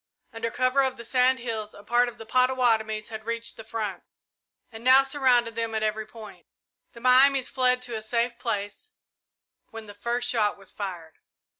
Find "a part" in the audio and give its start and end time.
1.75-2.09